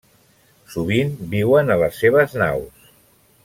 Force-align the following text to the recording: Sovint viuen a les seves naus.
Sovint 0.75 1.11
viuen 1.35 1.69
a 1.69 1.79
les 1.85 2.01
seves 2.05 2.37
naus. 2.45 2.93